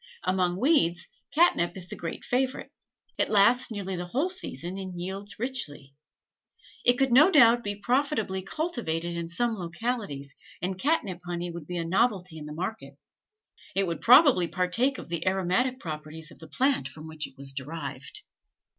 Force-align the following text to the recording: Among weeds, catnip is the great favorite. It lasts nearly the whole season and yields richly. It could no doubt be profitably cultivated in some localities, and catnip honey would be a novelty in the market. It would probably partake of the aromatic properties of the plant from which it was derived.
Among 0.23 0.57
weeds, 0.59 1.05
catnip 1.31 1.77
is 1.77 1.87
the 1.87 1.95
great 1.95 2.25
favorite. 2.25 2.71
It 3.19 3.29
lasts 3.29 3.69
nearly 3.69 3.95
the 3.95 4.07
whole 4.07 4.31
season 4.31 4.79
and 4.79 4.99
yields 4.99 5.37
richly. 5.37 5.93
It 6.83 6.93
could 6.97 7.11
no 7.11 7.29
doubt 7.29 7.63
be 7.63 7.75
profitably 7.75 8.41
cultivated 8.41 9.15
in 9.15 9.29
some 9.29 9.53
localities, 9.53 10.33
and 10.59 10.75
catnip 10.79 11.19
honey 11.23 11.51
would 11.51 11.67
be 11.67 11.77
a 11.77 11.85
novelty 11.85 12.39
in 12.39 12.47
the 12.47 12.51
market. 12.53 12.97
It 13.75 13.85
would 13.85 14.01
probably 14.01 14.47
partake 14.47 14.97
of 14.97 15.07
the 15.07 15.27
aromatic 15.27 15.79
properties 15.79 16.31
of 16.31 16.39
the 16.39 16.47
plant 16.49 16.87
from 16.87 17.05
which 17.07 17.27
it 17.27 17.35
was 17.37 17.53
derived. 17.53 18.21